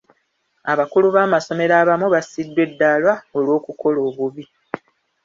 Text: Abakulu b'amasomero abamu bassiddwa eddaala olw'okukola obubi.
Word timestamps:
Abakulu 0.71 1.07
b'amasomero 1.15 1.73
abamu 1.81 2.07
bassiddwa 2.13 2.59
eddaala 2.67 3.13
olw'okukola 3.37 3.99
obubi. 4.09 4.43